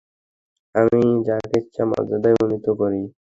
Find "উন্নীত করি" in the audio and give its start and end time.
2.41-3.01